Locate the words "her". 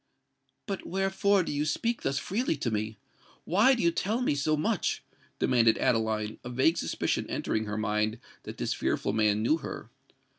7.65-7.77, 9.57-9.91